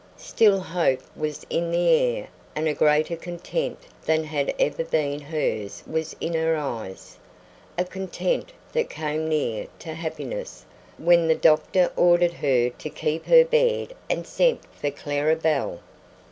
[0.17, 5.83] Still hope was in the air and a greater content than had ever been hers
[5.85, 7.19] was in her eyes;
[7.77, 10.65] a content that came near to happiness
[10.97, 15.79] when the doctor ordered her to keep her bed and sent for Clara Belle.